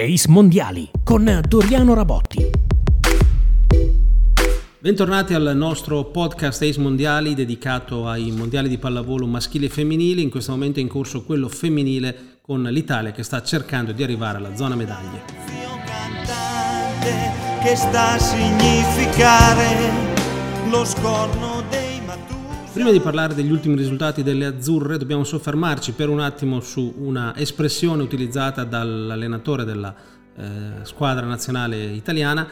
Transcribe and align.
Ace 0.00 0.28
Mondiali 0.28 0.88
con 1.02 1.40
Doriano 1.48 1.92
Rabotti. 1.92 2.48
Bentornati 4.78 5.34
al 5.34 5.56
nostro 5.56 6.04
podcast 6.04 6.62
Ace 6.62 6.78
Mondiali 6.78 7.34
dedicato 7.34 8.06
ai 8.06 8.30
mondiali 8.30 8.68
di 8.68 8.78
pallavolo 8.78 9.26
maschili 9.26 9.66
e 9.66 9.68
femminili. 9.68 10.22
In 10.22 10.30
questo 10.30 10.52
momento 10.52 10.78
è 10.78 10.82
in 10.82 10.88
corso 10.88 11.24
quello 11.24 11.48
femminile 11.48 12.38
con 12.42 12.62
l'Italia 12.62 13.10
che 13.10 13.24
sta 13.24 13.42
cercando 13.42 13.90
di 13.90 14.04
arrivare 14.04 14.38
alla 14.38 14.54
zona 14.54 14.76
medaglie. 14.76 15.22
Che 17.60 17.74
sta 17.74 18.12
a 18.12 18.18
significare 18.20 19.90
lo 20.70 20.84
scorno 20.84 21.57
Prima 22.78 22.92
di 22.92 23.00
parlare 23.00 23.34
degli 23.34 23.50
ultimi 23.50 23.74
risultati 23.74 24.22
delle 24.22 24.46
azzurre 24.46 24.98
dobbiamo 24.98 25.24
soffermarci 25.24 25.94
per 25.94 26.08
un 26.08 26.20
attimo 26.20 26.60
su 26.60 26.94
una 26.98 27.36
espressione 27.36 28.04
utilizzata 28.04 28.62
dall'allenatore 28.62 29.64
della 29.64 29.92
eh, 30.36 30.44
squadra 30.82 31.26
nazionale 31.26 31.86
italiana 31.86 32.46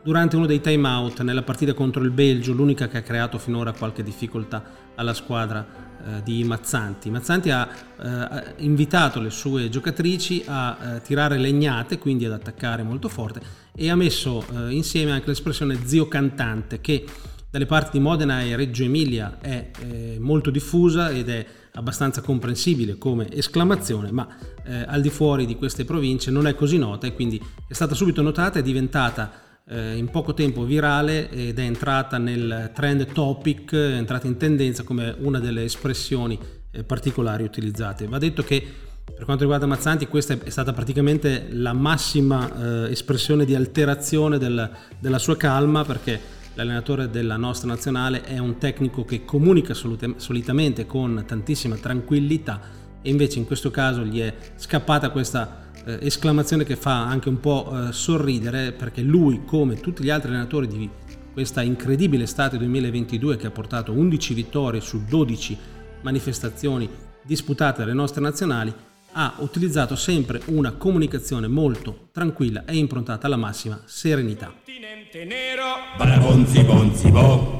durante 0.00 0.36
uno 0.36 0.46
dei 0.46 0.60
time 0.60 0.86
out 0.86 1.22
nella 1.22 1.42
partita 1.42 1.74
contro 1.74 2.04
il 2.04 2.12
Belgio, 2.12 2.52
l'unica 2.52 2.86
che 2.86 2.98
ha 2.98 3.02
creato 3.02 3.38
finora 3.38 3.72
qualche 3.72 4.04
difficoltà 4.04 4.62
alla 4.94 5.14
squadra 5.14 5.66
eh, 5.66 6.22
di 6.22 6.44
Mazzanti. 6.44 7.10
Mazzanti 7.10 7.50
ha 7.50 7.68
eh, 8.00 8.54
invitato 8.58 9.20
le 9.20 9.30
sue 9.30 9.68
giocatrici 9.68 10.44
a 10.46 10.76
eh, 10.80 11.02
tirare 11.02 11.38
legnate, 11.38 11.98
quindi 11.98 12.24
ad 12.24 12.32
attaccare 12.32 12.84
molto 12.84 13.08
forte 13.08 13.40
e 13.74 13.90
ha 13.90 13.96
messo 13.96 14.44
eh, 14.54 14.72
insieme 14.72 15.10
anche 15.10 15.26
l'espressione 15.26 15.76
zio 15.84 16.06
cantante 16.06 16.80
che 16.80 17.04
dalle 17.52 17.66
parti 17.66 17.98
di 17.98 18.00
Modena 18.00 18.40
e 18.40 18.56
Reggio 18.56 18.82
Emilia 18.82 19.36
è 19.38 19.70
eh, 19.78 20.16
molto 20.18 20.48
diffusa 20.48 21.10
ed 21.10 21.28
è 21.28 21.44
abbastanza 21.72 22.22
comprensibile 22.22 22.96
come 22.96 23.30
esclamazione, 23.30 24.10
ma 24.10 24.26
eh, 24.64 24.84
al 24.86 25.02
di 25.02 25.10
fuori 25.10 25.44
di 25.44 25.56
queste 25.56 25.84
province 25.84 26.30
non 26.30 26.46
è 26.46 26.54
così 26.54 26.78
nota 26.78 27.06
e 27.06 27.12
quindi 27.12 27.38
è 27.68 27.74
stata 27.74 27.94
subito 27.94 28.22
notata, 28.22 28.58
è 28.58 28.62
diventata 28.62 29.30
eh, 29.68 29.96
in 29.98 30.08
poco 30.08 30.32
tempo 30.32 30.64
virale 30.64 31.28
ed 31.28 31.58
è 31.58 31.62
entrata 31.62 32.16
nel 32.16 32.70
trend 32.72 33.12
topic, 33.12 33.74
è 33.74 33.96
entrata 33.96 34.26
in 34.26 34.38
tendenza 34.38 34.82
come 34.82 35.14
una 35.18 35.38
delle 35.38 35.64
espressioni 35.64 36.38
eh, 36.70 36.84
particolari 36.84 37.42
utilizzate. 37.42 38.06
Va 38.06 38.16
detto 38.16 38.42
che 38.42 38.66
per 39.04 39.24
quanto 39.26 39.42
riguarda 39.42 39.66
Mazzanti, 39.66 40.06
questa 40.06 40.38
è 40.42 40.48
stata 40.48 40.72
praticamente 40.72 41.48
la 41.50 41.74
massima 41.74 42.86
eh, 42.86 42.90
espressione 42.92 43.44
di 43.44 43.54
alterazione 43.54 44.38
del, 44.38 44.70
della 44.98 45.18
sua 45.18 45.36
calma 45.36 45.84
perché 45.84 46.40
l'allenatore 46.54 47.10
della 47.10 47.36
nostra 47.36 47.68
nazionale 47.68 48.22
è 48.22 48.38
un 48.38 48.58
tecnico 48.58 49.04
che 49.04 49.24
comunica 49.24 49.74
solitamente 49.74 50.86
con 50.86 51.24
tantissima 51.26 51.76
tranquillità 51.76 52.60
e 53.00 53.10
invece 53.10 53.38
in 53.38 53.46
questo 53.46 53.70
caso 53.70 54.04
gli 54.04 54.20
è 54.20 54.34
scappata 54.56 55.10
questa 55.10 55.70
eh, 55.84 55.98
esclamazione 56.02 56.64
che 56.64 56.76
fa 56.76 57.06
anche 57.06 57.28
un 57.28 57.40
po' 57.40 57.72
eh, 57.88 57.92
sorridere 57.92 58.72
perché 58.72 59.02
lui 59.02 59.42
come 59.44 59.80
tutti 59.80 60.04
gli 60.04 60.10
altri 60.10 60.30
allenatori 60.30 60.68
di 60.68 60.88
questa 61.32 61.62
incredibile 61.62 62.24
estate 62.24 62.58
2022 62.58 63.36
che 63.36 63.46
ha 63.46 63.50
portato 63.50 63.92
11 63.92 64.34
vittorie 64.34 64.80
su 64.80 65.04
12 65.04 65.58
manifestazioni 66.02 66.88
disputate 67.24 67.80
dalle 67.80 67.94
nostre 67.94 68.20
nazionali 68.20 68.72
ha 69.12 69.34
utilizzato 69.38 69.94
sempre 69.94 70.40
una 70.46 70.72
comunicazione 70.72 71.46
molto 71.46 72.08
tranquilla 72.12 72.64
e 72.64 72.76
improntata 72.76 73.26
alla 73.26 73.36
massima 73.36 73.80
serenità. 73.84 74.54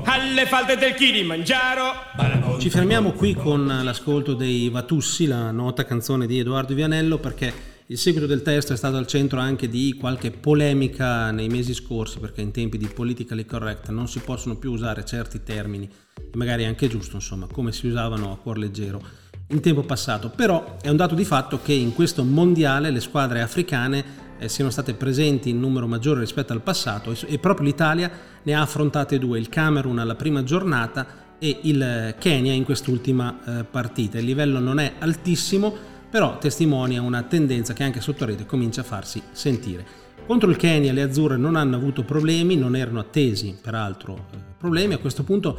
Alle 0.05 0.47
falde 0.47 0.77
del 0.77 0.95
Kilimangiaro. 0.95 1.93
Ci 2.59 2.71
fermiamo 2.71 3.13
qui 3.13 3.35
con 3.35 3.67
l'ascolto 3.67 4.35
dei 4.35 4.69
Vatussi, 4.71 5.27
la 5.27 5.51
nota 5.51 5.85
canzone 5.85 6.27
di 6.27 6.39
Edoardo 6.39 6.75
Vianello, 6.75 7.19
perché 7.19 7.53
il 7.87 7.99
seguito 7.99 8.27
del 8.27 8.43
testo 8.43 8.73
è 8.73 8.77
stato 8.77 8.97
al 8.97 9.07
centro 9.07 9.39
anche 9.39 9.69
di 9.69 9.97
qualche 9.99 10.31
polemica 10.31 11.31
nei 11.31 11.49
mesi 11.49 11.75
scorsi, 11.75 12.19
perché 12.19 12.41
in 12.41 12.51
tempi 12.53 12.79
di 12.79 12.87
politically 12.87 13.45
correct 13.45 13.91
non 13.91 14.09
si 14.09 14.21
possono 14.21 14.57
più 14.57 14.73
usare 14.73 15.05
certi 15.05 15.43
termini, 15.43 15.91
magari 16.35 16.65
anche 16.65 16.89
giusto, 16.89 17.17
insomma, 17.17 17.47
come 17.53 17.73
si 17.73 17.87
usavano 17.89 18.33
a 18.33 18.39
cuor 18.39 18.57
leggero 18.57 19.03
in 19.49 19.61
tempo 19.61 19.83
passato, 19.83 20.31
però 20.31 20.77
è 20.81 20.89
un 20.89 20.97
dato 20.97 21.15
di 21.15 21.25
fatto 21.25 21.61
che 21.63 21.73
in 21.73 21.93
questo 21.93 22.25
mondiale 22.25 22.91
le 22.91 23.01
squadre 23.01 23.43
africane 23.43 24.05
eh, 24.39 24.49
siano 24.49 24.71
state 24.71 24.95
presenti 24.95 25.51
in 25.51 25.61
numero 25.61 25.87
maggiore 25.87 26.21
rispetto 26.21 26.53
al 26.53 26.63
passato 26.63 27.15
e, 27.27 27.39
proprio 27.39 27.67
l'Italia 27.67 28.11
ne 28.43 28.55
ha 28.55 28.63
affrontate 28.63 29.19
due, 29.19 29.39
il 29.39 29.49
Camerun 29.49 29.99
alla 29.99 30.15
prima 30.15 30.43
giornata 30.43 31.21
e 31.39 31.59
il 31.63 32.15
Kenya 32.19 32.53
in 32.53 32.65
quest'ultima 32.65 33.39
eh, 33.61 33.65
partita. 33.65 34.19
Il 34.19 34.25
livello 34.25 34.59
non 34.59 34.79
è 34.79 34.95
altissimo, 34.99 35.75
però 36.09 36.39
testimonia 36.39 37.03
una 37.03 37.23
tendenza 37.23 37.73
che 37.73 37.83
anche 37.83 38.01
sotto 38.01 38.25
rete 38.25 38.47
comincia 38.47 38.83
a 38.83 38.85
farsi 38.85 39.23
sentire. 39.33 39.85
Contro 40.27 40.49
il 40.51 40.57
Kenya 40.57 40.93
le 40.93 41.03
azzurre 41.03 41.37
non 41.37 41.57
hanno 41.57 41.77
avuto 41.77 42.05
problemi, 42.05 42.57
non 42.57 42.77
erano 42.77 43.01
attesi 43.01 43.57
peraltro 43.61 44.27
eh, 44.33 44.37
problemi. 44.57 44.95
A 44.95 44.99
questo 44.99 45.25
punto, 45.25 45.59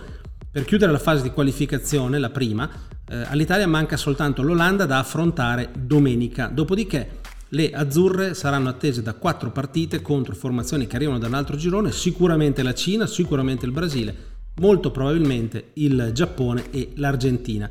per 0.53 0.65
chiudere 0.65 0.91
la 0.91 0.99
fase 0.99 1.23
di 1.23 1.31
qualificazione, 1.31 2.19
la 2.19 2.29
prima, 2.29 2.69
eh, 3.09 3.23
all'Italia 3.27 3.67
manca 3.67 3.97
soltanto 3.97 4.43
l'Olanda 4.43 4.85
da 4.85 4.99
affrontare 4.99 5.71
domenica, 5.75 6.45
dopodiché 6.45 7.21
le 7.49 7.71
azzurre 7.71 8.35
saranno 8.35 8.69
attese 8.69 9.01
da 9.01 9.15
quattro 9.15 9.49
partite 9.49 10.03
contro 10.03 10.35
formazioni 10.35 10.85
che 10.85 10.95
arrivano 10.95 11.17
da 11.17 11.25
un 11.25 11.33
altro 11.33 11.57
girone, 11.57 11.91
sicuramente 11.91 12.61
la 12.61 12.75
Cina, 12.75 13.07
sicuramente 13.07 13.65
il 13.65 13.71
Brasile, 13.71 14.15
molto 14.57 14.91
probabilmente 14.91 15.71
il 15.73 16.11
Giappone 16.13 16.69
e 16.69 16.91
l'Argentina. 16.97 17.67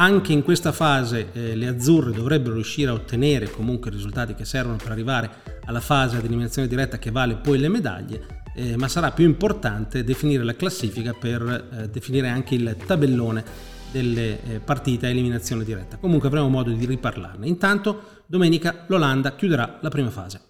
Anche 0.00 0.32
in 0.32 0.42
questa 0.42 0.72
fase 0.72 1.28
eh, 1.34 1.56
le 1.56 1.66
azzurre 1.66 2.12
dovrebbero 2.12 2.54
riuscire 2.54 2.88
a 2.88 2.94
ottenere 2.94 3.50
comunque 3.50 3.90
i 3.90 3.94
risultati 3.94 4.32
che 4.32 4.46
servono 4.46 4.76
per 4.76 4.92
arrivare 4.92 5.30
alla 5.66 5.80
fase 5.80 6.16
ad 6.16 6.24
eliminazione 6.24 6.68
diretta 6.68 6.98
che 6.98 7.10
vale 7.10 7.34
poi 7.34 7.58
le 7.58 7.68
medaglie, 7.68 8.37
eh, 8.58 8.76
ma 8.76 8.88
sarà 8.88 9.12
più 9.12 9.24
importante 9.24 10.02
definire 10.02 10.42
la 10.42 10.56
classifica 10.56 11.12
per 11.12 11.68
eh, 11.72 11.88
definire 11.88 12.28
anche 12.28 12.56
il 12.56 12.76
tabellone 12.84 13.44
delle 13.92 14.42
eh, 14.42 14.58
partite 14.58 15.06
a 15.06 15.10
eliminazione 15.10 15.64
diretta. 15.64 15.96
Comunque 15.96 16.28
avremo 16.28 16.48
modo 16.48 16.70
di 16.72 16.84
riparlarne. 16.84 17.46
Intanto 17.46 18.22
domenica 18.26 18.84
l'Olanda 18.88 19.34
chiuderà 19.36 19.78
la 19.80 19.88
prima 19.88 20.10
fase. 20.10 20.48